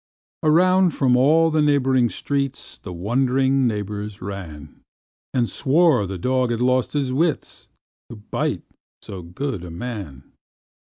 Around 0.41 0.95
from 0.95 1.15
all 1.15 1.51
the 1.51 1.61
neighboring 1.61 2.09
streets 2.09 2.79
The 2.79 2.91
wond'ring 2.91 3.67
neighbors 3.67 4.19
ran, 4.19 4.81
And 5.31 5.47
swore 5.47 6.07
the 6.07 6.17
dog 6.17 6.49
had 6.49 6.59
lost 6.59 6.93
his 6.93 7.13
wits, 7.13 7.67
To 8.09 8.15
bite 8.15 8.63
so 9.03 9.21
good 9.21 9.63
a 9.63 9.69
man. 9.69 10.23